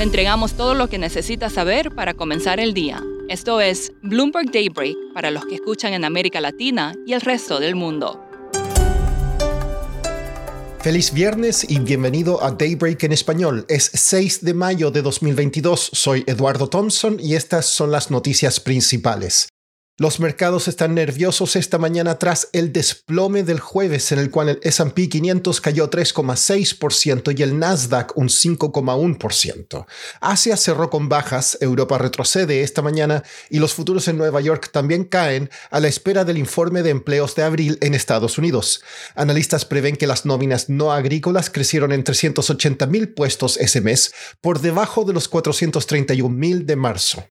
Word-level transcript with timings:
Le 0.00 0.04
entregamos 0.04 0.54
todo 0.54 0.72
lo 0.72 0.88
que 0.88 0.96
necesita 0.96 1.50
saber 1.50 1.94
para 1.94 2.14
comenzar 2.14 2.58
el 2.58 2.72
día. 2.72 3.04
Esto 3.28 3.60
es 3.60 3.92
Bloomberg 4.00 4.50
Daybreak 4.50 4.96
para 5.12 5.30
los 5.30 5.44
que 5.44 5.56
escuchan 5.56 5.92
en 5.92 6.06
América 6.06 6.40
Latina 6.40 6.94
y 7.06 7.12
el 7.12 7.20
resto 7.20 7.60
del 7.60 7.74
mundo. 7.74 8.18
Feliz 10.80 11.12
viernes 11.12 11.66
y 11.68 11.78
bienvenido 11.80 12.42
a 12.42 12.50
Daybreak 12.50 13.02
en 13.02 13.12
español. 13.12 13.66
Es 13.68 13.90
6 13.92 14.42
de 14.42 14.54
mayo 14.54 14.90
de 14.90 15.02
2022. 15.02 15.90
Soy 15.92 16.24
Eduardo 16.26 16.70
Thompson 16.70 17.18
y 17.20 17.34
estas 17.34 17.66
son 17.66 17.90
las 17.90 18.10
noticias 18.10 18.58
principales. 18.58 19.50
Los 20.00 20.18
mercados 20.18 20.66
están 20.66 20.94
nerviosos 20.94 21.56
esta 21.56 21.76
mañana 21.76 22.18
tras 22.18 22.48
el 22.54 22.72
desplome 22.72 23.42
del 23.42 23.60
jueves 23.60 24.12
en 24.12 24.18
el 24.18 24.30
cual 24.30 24.48
el 24.48 24.60
S&P 24.62 25.10
500 25.10 25.60
cayó 25.60 25.90
3,6% 25.90 27.38
y 27.38 27.42
el 27.42 27.58
Nasdaq 27.58 28.16
un 28.16 28.28
5,1%. 28.28 29.84
Asia 30.22 30.56
cerró 30.56 30.88
con 30.88 31.10
bajas, 31.10 31.58
Europa 31.60 31.98
retrocede 31.98 32.62
esta 32.62 32.80
mañana 32.80 33.24
y 33.50 33.58
los 33.58 33.74
futuros 33.74 34.08
en 34.08 34.16
Nueva 34.16 34.40
York 34.40 34.70
también 34.72 35.04
caen 35.04 35.50
a 35.70 35.80
la 35.80 35.88
espera 35.88 36.24
del 36.24 36.38
informe 36.38 36.82
de 36.82 36.88
empleos 36.88 37.34
de 37.34 37.42
abril 37.42 37.76
en 37.82 37.92
Estados 37.92 38.38
Unidos. 38.38 38.82
Analistas 39.16 39.66
prevén 39.66 39.96
que 39.96 40.06
las 40.06 40.24
nóminas 40.24 40.70
no 40.70 40.92
agrícolas 40.92 41.50
crecieron 41.50 41.92
en 41.92 42.04
380 42.04 42.86
mil 42.86 43.12
puestos 43.12 43.58
ese 43.58 43.82
mes, 43.82 44.14
por 44.40 44.62
debajo 44.62 45.04
de 45.04 45.12
los 45.12 45.28
431 45.28 46.34
mil 46.34 46.64
de 46.64 46.76
marzo. 46.76 47.22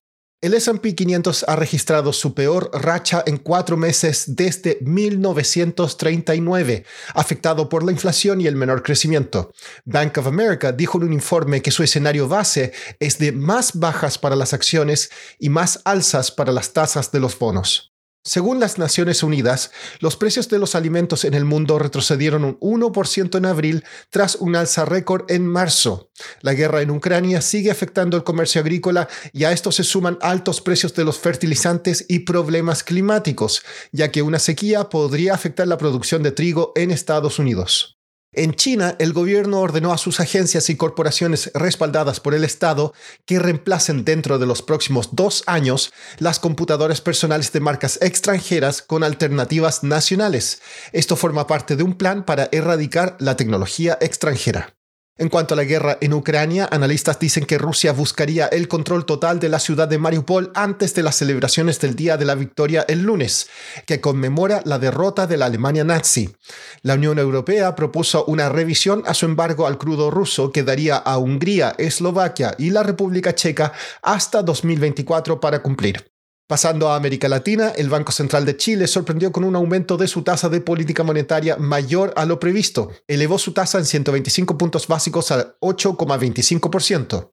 El 0.42 0.54
SP 0.56 0.96
500 0.96 1.44
ha 1.48 1.56
registrado 1.56 2.14
su 2.14 2.32
peor 2.32 2.70
racha 2.72 3.22
en 3.26 3.36
cuatro 3.36 3.76
meses 3.76 4.36
desde 4.36 4.78
1939, 4.80 6.86
afectado 7.12 7.68
por 7.68 7.84
la 7.84 7.92
inflación 7.92 8.40
y 8.40 8.46
el 8.46 8.56
menor 8.56 8.82
crecimiento. 8.82 9.52
Bank 9.84 10.16
of 10.16 10.26
America 10.26 10.72
dijo 10.72 10.96
en 10.96 11.04
un 11.04 11.12
informe 11.12 11.60
que 11.60 11.70
su 11.70 11.82
escenario 11.82 12.26
base 12.26 12.72
es 13.00 13.18
de 13.18 13.32
más 13.32 13.78
bajas 13.78 14.16
para 14.16 14.34
las 14.34 14.54
acciones 14.54 15.10
y 15.38 15.50
más 15.50 15.82
alzas 15.84 16.30
para 16.30 16.52
las 16.52 16.72
tasas 16.72 17.12
de 17.12 17.20
los 17.20 17.38
bonos. 17.38 17.89
Según 18.22 18.60
las 18.60 18.76
Naciones 18.76 19.22
Unidas, 19.22 19.70
los 20.00 20.16
precios 20.16 20.50
de 20.50 20.58
los 20.58 20.74
alimentos 20.74 21.24
en 21.24 21.32
el 21.32 21.46
mundo 21.46 21.78
retrocedieron 21.78 22.58
un 22.60 22.82
1% 22.82 23.38
en 23.38 23.46
abril 23.46 23.84
tras 24.10 24.36
un 24.36 24.56
alza 24.56 24.84
récord 24.84 25.30
en 25.30 25.46
marzo. 25.46 26.10
La 26.42 26.52
guerra 26.52 26.82
en 26.82 26.90
Ucrania 26.90 27.40
sigue 27.40 27.70
afectando 27.70 28.18
el 28.18 28.24
comercio 28.24 28.60
agrícola 28.60 29.08
y 29.32 29.44
a 29.44 29.52
esto 29.52 29.72
se 29.72 29.84
suman 29.84 30.18
altos 30.20 30.60
precios 30.60 30.92
de 30.94 31.04
los 31.04 31.18
fertilizantes 31.18 32.04
y 32.08 32.20
problemas 32.20 32.84
climáticos, 32.84 33.62
ya 33.90 34.10
que 34.10 34.20
una 34.20 34.38
sequía 34.38 34.90
podría 34.90 35.32
afectar 35.32 35.66
la 35.66 35.78
producción 35.78 36.22
de 36.22 36.32
trigo 36.32 36.72
en 36.76 36.90
Estados 36.90 37.38
Unidos. 37.38 37.99
En 38.32 38.54
China, 38.54 38.94
el 39.00 39.12
gobierno 39.12 39.58
ordenó 39.58 39.92
a 39.92 39.98
sus 39.98 40.20
agencias 40.20 40.70
y 40.70 40.76
corporaciones 40.76 41.50
respaldadas 41.52 42.20
por 42.20 42.32
el 42.32 42.44
Estado 42.44 42.94
que 43.26 43.40
reemplacen 43.40 44.04
dentro 44.04 44.38
de 44.38 44.46
los 44.46 44.62
próximos 44.62 45.08
dos 45.16 45.42
años 45.46 45.92
las 46.18 46.38
computadoras 46.38 47.00
personales 47.00 47.50
de 47.50 47.58
marcas 47.58 47.98
extranjeras 48.00 48.82
con 48.82 49.02
alternativas 49.02 49.82
nacionales. 49.82 50.62
Esto 50.92 51.16
forma 51.16 51.48
parte 51.48 51.74
de 51.74 51.82
un 51.82 51.94
plan 51.94 52.24
para 52.24 52.48
erradicar 52.52 53.16
la 53.18 53.36
tecnología 53.36 53.98
extranjera. 54.00 54.79
En 55.18 55.28
cuanto 55.28 55.52
a 55.52 55.56
la 55.56 55.64
guerra 55.64 55.98
en 56.00 56.14
Ucrania, 56.14 56.66
analistas 56.70 57.18
dicen 57.18 57.44
que 57.44 57.58
Rusia 57.58 57.92
buscaría 57.92 58.46
el 58.46 58.68
control 58.68 59.04
total 59.04 59.38
de 59.38 59.50
la 59.50 59.58
ciudad 59.58 59.86
de 59.86 59.98
Mariupol 59.98 60.50
antes 60.54 60.94
de 60.94 61.02
las 61.02 61.16
celebraciones 61.16 61.78
del 61.78 61.94
Día 61.94 62.16
de 62.16 62.24
la 62.24 62.34
Victoria 62.34 62.86
el 62.88 63.02
lunes, 63.02 63.48
que 63.86 64.00
conmemora 64.00 64.62
la 64.64 64.78
derrota 64.78 65.26
de 65.26 65.36
la 65.36 65.46
Alemania 65.46 65.84
nazi. 65.84 66.34
La 66.82 66.94
Unión 66.94 67.18
Europea 67.18 67.74
propuso 67.74 68.24
una 68.24 68.48
revisión 68.48 69.02
a 69.06 69.12
su 69.12 69.26
embargo 69.26 69.66
al 69.66 69.76
crudo 69.76 70.10
ruso 70.10 70.52
que 70.52 70.62
daría 70.62 70.96
a 70.96 71.18
Hungría, 71.18 71.74
Eslovaquia 71.76 72.54
y 72.56 72.70
la 72.70 72.82
República 72.82 73.34
Checa 73.34 73.72
hasta 74.02 74.42
2024 74.42 75.38
para 75.38 75.60
cumplir. 75.60 76.09
Pasando 76.50 76.88
a 76.88 76.96
América 76.96 77.28
Latina, 77.28 77.68
el 77.76 77.88
Banco 77.88 78.10
Central 78.10 78.44
de 78.44 78.56
Chile 78.56 78.88
sorprendió 78.88 79.30
con 79.30 79.44
un 79.44 79.54
aumento 79.54 79.96
de 79.96 80.08
su 80.08 80.22
tasa 80.22 80.48
de 80.48 80.60
política 80.60 81.04
monetaria 81.04 81.56
mayor 81.56 82.12
a 82.16 82.24
lo 82.24 82.40
previsto. 82.40 82.90
Elevó 83.06 83.38
su 83.38 83.52
tasa 83.52 83.78
en 83.78 83.84
125 83.84 84.58
puntos 84.58 84.88
básicos 84.88 85.30
al 85.30 85.54
8,25%. 85.60 87.30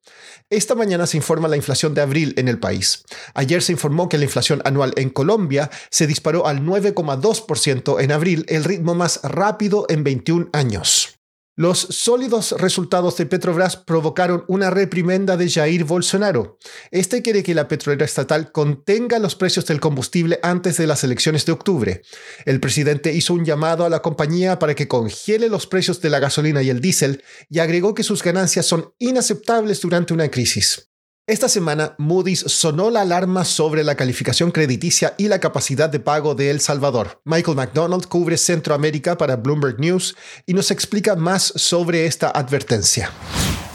Esta 0.48 0.76
mañana 0.76 1.04
se 1.08 1.16
informa 1.16 1.48
la 1.48 1.56
inflación 1.56 1.94
de 1.94 2.02
abril 2.02 2.32
en 2.36 2.46
el 2.46 2.60
país. 2.60 3.02
Ayer 3.34 3.60
se 3.60 3.72
informó 3.72 4.08
que 4.08 4.18
la 4.18 4.24
inflación 4.24 4.62
anual 4.64 4.92
en 4.94 5.10
Colombia 5.10 5.68
se 5.90 6.06
disparó 6.06 6.46
al 6.46 6.62
9,2% 6.62 8.00
en 8.00 8.12
abril, 8.12 8.46
el 8.46 8.62
ritmo 8.62 8.94
más 8.94 9.18
rápido 9.24 9.86
en 9.88 10.04
21 10.04 10.50
años. 10.52 11.17
Los 11.58 11.80
sólidos 11.80 12.52
resultados 12.52 13.16
de 13.16 13.26
Petrobras 13.26 13.76
provocaron 13.76 14.44
una 14.46 14.70
reprimenda 14.70 15.36
de 15.36 15.50
Jair 15.50 15.82
Bolsonaro. 15.82 16.56
Este 16.92 17.20
quiere 17.20 17.42
que 17.42 17.52
la 17.52 17.66
petrolera 17.66 18.04
estatal 18.04 18.52
contenga 18.52 19.18
los 19.18 19.34
precios 19.34 19.66
del 19.66 19.80
combustible 19.80 20.38
antes 20.44 20.76
de 20.76 20.86
las 20.86 21.02
elecciones 21.02 21.46
de 21.46 21.50
octubre. 21.50 22.02
El 22.44 22.60
presidente 22.60 23.12
hizo 23.12 23.34
un 23.34 23.44
llamado 23.44 23.84
a 23.84 23.88
la 23.88 24.02
compañía 24.02 24.60
para 24.60 24.76
que 24.76 24.86
congele 24.86 25.48
los 25.48 25.66
precios 25.66 26.00
de 26.00 26.10
la 26.10 26.20
gasolina 26.20 26.62
y 26.62 26.70
el 26.70 26.80
diésel 26.80 27.24
y 27.50 27.58
agregó 27.58 27.92
que 27.92 28.04
sus 28.04 28.22
ganancias 28.22 28.64
son 28.64 28.94
inaceptables 29.00 29.80
durante 29.80 30.14
una 30.14 30.28
crisis. 30.30 30.87
Esta 31.28 31.50
semana, 31.50 31.94
Moody's 31.98 32.40
sonó 32.40 32.88
la 32.88 33.02
alarma 33.02 33.44
sobre 33.44 33.84
la 33.84 33.96
calificación 33.96 34.50
crediticia 34.50 35.12
y 35.18 35.28
la 35.28 35.40
capacidad 35.40 35.90
de 35.90 36.00
pago 36.00 36.34
de 36.34 36.50
El 36.50 36.58
Salvador. 36.58 37.20
Michael 37.26 37.54
McDonald 37.54 38.06
cubre 38.06 38.38
Centroamérica 38.38 39.18
para 39.18 39.36
Bloomberg 39.36 39.78
News 39.78 40.16
y 40.46 40.54
nos 40.54 40.70
explica 40.70 41.16
más 41.16 41.52
sobre 41.54 42.06
esta 42.06 42.30
advertencia. 42.30 43.10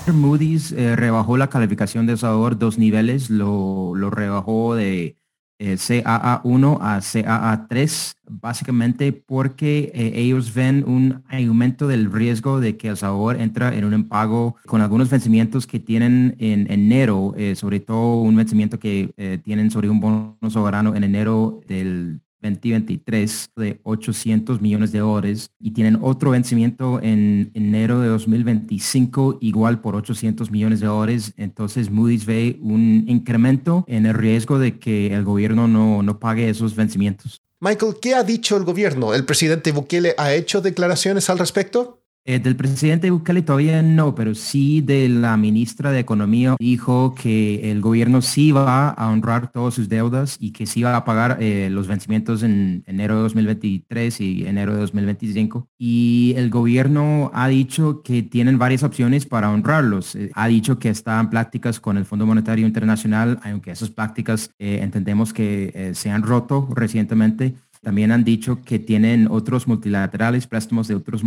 Moody's 0.08 0.72
eh, 0.72 0.96
rebajó 0.96 1.38
la 1.38 1.52
calificación 1.52 2.08
de 2.08 2.18
Salvador 2.18 2.58
dos 2.58 2.80
niveles, 2.80 3.30
lo, 3.30 3.94
lo 3.94 4.09
rebajó 4.09 4.74
de 4.74 5.20
eh, 5.59 5.75
CAA1 5.75 6.78
a 6.81 6.97
CAA3, 7.00 8.14
básicamente 8.30 9.14
porque 9.14 9.91
eh, 9.94 10.12
ellos 10.16 10.53
ven 10.53 10.84
un 10.88 11.24
aumento 11.30 11.88
del 11.88 12.12
riesgo 12.12 12.59
de 12.59 12.75
que 12.75 12.90
El 12.90 12.97
Salvador 12.97 13.40
entra 13.40 13.75
en 13.75 13.86
un 13.86 13.94
impago 13.94 14.56
con 14.66 14.81
algunos 14.81 15.09
vencimientos 15.09 15.68
que 15.68 15.80
tienen 15.80 16.36
en 16.40 16.72
enero, 16.72 17.34
eh, 17.38 17.56
sobre 17.56 17.80
todo 17.80 18.22
un 18.22 18.36
vencimiento 18.36 18.80
que 18.80 19.14
tienen 19.44 19.72
sobre 19.72 19.90
un 19.90 20.00
bono 20.00 20.38
soberano 20.50 20.96
en 20.96 21.03
enero 21.03 21.62
del 21.68 22.22
2023 22.43 23.51
de 23.55 23.79
800 23.83 24.61
millones 24.61 24.91
de 24.91 24.99
dólares 24.99 25.51
y 25.59 25.71
tienen 25.71 25.99
otro 26.01 26.31
vencimiento 26.31 26.99
en 27.01 27.51
enero 27.53 27.99
de 27.99 28.09
2025 28.09 29.39
igual 29.41 29.81
por 29.81 29.95
800 29.95 30.51
millones 30.51 30.79
de 30.79 30.87
dólares. 30.87 31.33
Entonces 31.37 31.89
Moody's 31.89 32.25
ve 32.25 32.59
un 32.61 33.05
incremento 33.07 33.85
en 33.87 34.05
el 34.05 34.13
riesgo 34.13 34.59
de 34.59 34.77
que 34.79 35.13
el 35.13 35.23
gobierno 35.23 35.67
no, 35.67 36.03
no 36.03 36.19
pague 36.19 36.49
esos 36.49 36.75
vencimientos. 36.75 37.41
Michael, 37.59 37.95
¿qué 38.01 38.13
ha 38.13 38.23
dicho 38.23 38.57
el 38.57 38.65
gobierno? 38.65 39.13
¿El 39.13 39.23
presidente 39.23 39.71
Bukele 39.71 40.15
ha 40.17 40.33
hecho 40.33 40.59
declaraciones 40.59 41.29
al 41.29 41.39
respecto? 41.39 42.03
Eh, 42.25 42.39
del 42.39 42.56
presidente 42.56 43.11
Bukele 43.11 43.41
todavía 43.41 43.81
no, 43.81 44.16
pero 44.16 44.34
sí 44.34 44.79
de 44.79 45.09
la 45.09 45.35
ministra 45.35 45.91
de 45.91 46.00
Economía 46.00 46.56
dijo 46.57 47.16
que 47.16 47.69
el 47.69 47.81
gobierno 47.81 48.22
sí 48.22 48.53
va 48.53 48.91
a 48.91 49.09
honrar 49.09 49.51
todas 49.51 49.73
sus 49.73 49.89
deudas 49.89 50.38
y 50.39 50.51
que 50.51 50.66
sí 50.66 50.84
va 50.84 50.95
a 50.95 51.03
pagar 51.03 51.38
eh, 51.41 51.67
los 51.69 51.88
vencimientos 51.88 52.41
en 52.44 52.85
enero 52.88 53.17
de 53.17 53.23
2023 53.23 54.22
y 54.22 54.47
enero 54.47 54.73
de 54.73 54.79
2025. 54.79 55.67
Y 55.78 56.34
el 56.38 56.50
gobierno 56.50 57.29
ha 57.34 57.50
dicho 57.50 58.01
que 58.03 58.23
tienen 58.23 58.57
varias 58.57 58.84
opciones 58.84 59.25
para 59.25 59.51
honrarlos. 59.51 60.16
Eh, 60.16 60.31
ha 60.34 60.47
dicho 60.47 60.79
que 60.79 60.88
está 60.88 61.19
en 61.19 61.29
prácticas 61.29 61.81
con 61.81 61.97
el 61.97 62.05
Fondo 62.05 62.25
Monetario 62.25 62.66
Internacional, 62.66 63.41
aunque 63.44 63.72
esas 63.72 63.90
prácticas 63.90 64.50
entendemos 64.59 65.34
que 65.34 65.91
se 65.94 66.09
han 66.09 66.23
roto 66.23 66.69
recientemente. 66.73 67.55
También 67.83 68.11
han 68.11 68.23
dicho 68.23 68.61
que 68.63 68.79
tienen 68.79 69.27
otros 69.29 69.67
multilaterales, 69.67 70.47
préstamos 70.47 70.88
de 70.88 70.95
otros 70.95 71.21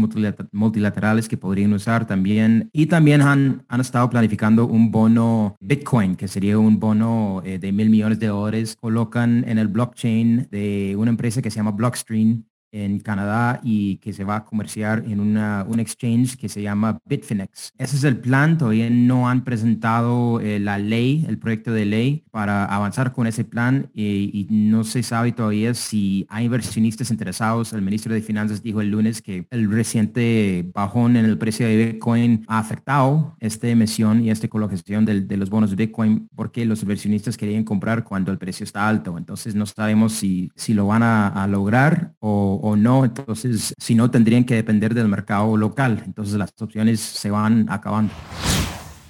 multilaterales 0.53 1.29
que 1.29 1.37
podrían 1.37 1.75
usar 1.75 2.07
también. 2.07 2.71
Y 2.73 2.87
también 2.87 3.21
han, 3.21 3.65
han 3.69 3.81
estado 3.81 4.09
planificando 4.09 4.67
un 4.67 4.91
bono 4.91 5.57
Bitcoin, 5.61 6.17
que 6.17 6.29
sería 6.29 6.59
un 6.59 6.81
bono 6.81 7.43
eh, 7.45 7.59
de 7.59 7.73
mil 7.73 7.91
millones 7.91 8.19
de 8.19 8.29
dólares. 8.29 8.77
Colocan 8.81 9.45
en 9.47 9.59
el 9.59 9.69
blockchain 9.69 10.49
de 10.51 10.95
una 10.97 11.11
empresa 11.11 11.43
que 11.43 11.51
se 11.51 11.57
llama 11.57 11.73
Blockstream 11.73 12.45
en 12.73 13.01
Canadá 13.01 13.61
y 13.63 13.97
que 13.97 14.13
se 14.13 14.25
va 14.25 14.37
a 14.37 14.45
comerciar 14.45 15.05
en 15.07 15.21
una, 15.21 15.65
un 15.69 15.81
exchange 15.81 16.37
que 16.37 16.49
se 16.49 16.63
llama 16.63 16.99
Bitfinex. 17.05 17.73
Ese 17.79 17.97
es 17.97 18.05
el 18.05 18.19
plan, 18.19 18.59
todavía 18.59 18.91
no 18.91 19.29
han 19.29 19.45
presentado 19.45 20.41
eh, 20.41 20.59
la 20.59 20.79
ley, 20.79 21.25
el 21.29 21.39
proyecto 21.39 21.73
de 21.73 21.85
ley 21.85 22.25
para 22.31 22.65
avanzar 22.65 23.13
con 23.13 23.27
ese 23.27 23.45
plan 23.45 23.91
eh, 23.95 24.31
y 24.33 24.47
no 24.51 24.85
se 24.85 25.03
sabe 25.03 25.33
todavía 25.33 25.75
si 25.75 26.27
hay 26.29 26.47
inversionistas 26.47 27.11
interesados. 27.11 27.73
El 27.73 27.83
ministro 27.83 28.13
de 28.13 28.23
Finanzas 28.23 28.63
dijo 28.63 28.81
el 28.81 28.91
lunes 28.91 29.23
que 29.23 29.47
el 29.51 29.71
reciente 29.71 30.71
bajón 30.75 31.17
en 31.17 31.25
el 31.25 31.39
precio 31.39 31.67
de 31.67 31.93
Bitcoin 31.93 32.45
ha 32.49 32.59
afectado 32.59 33.37
esta 33.41 33.69
emisión 33.69 34.25
y 34.25 34.31
esta 34.31 34.49
colocación 34.49 35.05
de, 35.05 35.23
de 35.23 35.37
los 35.37 35.51
bonos 35.51 35.71
de 35.71 35.77
Bitcoin 35.77 36.29
porque 36.35 36.65
los 36.65 36.83
inversionistas 36.83 37.37
querían 37.37 37.65
comprar 37.65 38.05
cuando 38.05 38.33
el 38.33 38.39
precio 38.39 38.65
está 38.65 38.89
alto. 38.89 39.17
Entonces 39.19 39.55
no 39.55 39.67
sabemos 39.67 40.13
si, 40.13 40.51
si 40.55 40.75
lo 40.75 40.87
van 40.87 41.03
a, 41.03 41.29
a 41.29 41.47
lograr 41.47 42.15
o, 42.21 42.66
o 42.71 42.77
no, 42.77 43.05
entonces 43.05 43.75
si 43.79 43.95
no 43.95 44.11
tendrían 44.11 44.45
que 44.45 44.55
depender 44.55 44.95
del 44.95 45.09
mercado 45.09 45.57
local, 45.57 46.03
entonces 46.05 46.35
las 46.35 46.51
opciones 46.61 47.01
se 47.01 47.31
van 47.31 47.67
acabando. 47.71 48.13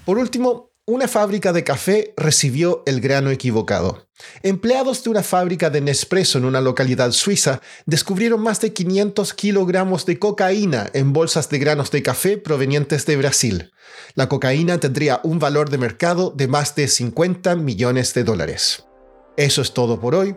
Por 0.04 0.18
último, 0.18 0.70
una 0.88 1.08
fábrica 1.08 1.52
de 1.52 1.64
café 1.64 2.14
recibió 2.16 2.84
el 2.86 3.00
grano 3.00 3.30
equivocado. 3.30 4.06
Empleados 4.44 5.02
de 5.02 5.10
una 5.10 5.24
fábrica 5.24 5.68
de 5.68 5.80
Nespresso 5.80 6.38
en 6.38 6.44
una 6.44 6.60
localidad 6.60 7.10
suiza 7.10 7.60
descubrieron 7.86 8.40
más 8.40 8.60
de 8.60 8.72
500 8.72 9.34
kilogramos 9.34 10.06
de 10.06 10.20
cocaína 10.20 10.88
en 10.92 11.12
bolsas 11.12 11.48
de 11.48 11.58
granos 11.58 11.90
de 11.90 12.04
café 12.04 12.38
provenientes 12.38 13.04
de 13.04 13.16
Brasil. 13.16 13.72
La 14.14 14.28
cocaína 14.28 14.78
tendría 14.78 15.20
un 15.24 15.40
valor 15.40 15.70
de 15.70 15.78
mercado 15.78 16.30
de 16.30 16.46
más 16.46 16.76
de 16.76 16.86
50 16.86 17.56
millones 17.56 18.14
de 18.14 18.22
dólares. 18.22 18.86
Eso 19.36 19.62
es 19.62 19.74
todo 19.74 19.98
por 19.98 20.14
hoy. 20.14 20.36